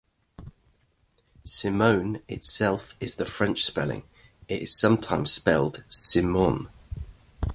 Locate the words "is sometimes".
4.63-5.31